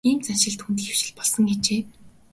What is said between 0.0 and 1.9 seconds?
Ийм заншил түүнд хэвшил болсон ажээ.